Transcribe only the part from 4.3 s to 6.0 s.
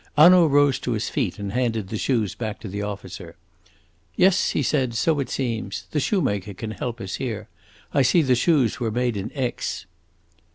he said, "so it seems. The